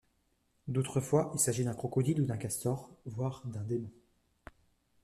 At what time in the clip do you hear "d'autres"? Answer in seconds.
0.67-0.99